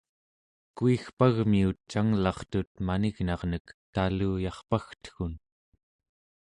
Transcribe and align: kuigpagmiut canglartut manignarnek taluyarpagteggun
kuigpagmiut 0.77 1.79
canglartut 1.93 2.71
manignarnek 2.87 3.65
taluyarpagteggun 3.93 5.33